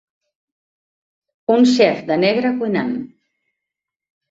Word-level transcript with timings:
Un 1.57 1.69
xef 1.75 2.01
de 2.09 2.19
negre 2.25 2.55
cuinant. 2.65 2.93